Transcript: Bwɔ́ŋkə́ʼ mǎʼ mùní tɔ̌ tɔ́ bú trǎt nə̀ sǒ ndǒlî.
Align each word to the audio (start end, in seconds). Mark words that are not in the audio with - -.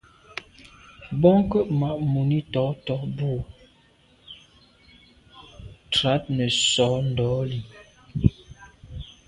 Bwɔ́ŋkə́ʼ 1.19 1.67
mǎʼ 1.79 1.95
mùní 2.11 2.39
tɔ̌ 2.53 2.67
tɔ́ 2.85 2.99
bú 3.15 3.31
trǎt 5.93 6.21
nə̀ 6.35 6.49
sǒ 6.71 6.89
ndǒlî. 7.07 7.59